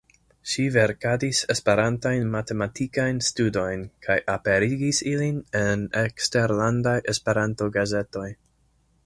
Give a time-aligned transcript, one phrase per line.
[0.51, 8.29] Ŝi verkadis Esperantajn matematikajn studojn kaj aperigis ilin en eksterlandaj Esperanto-gazetoj.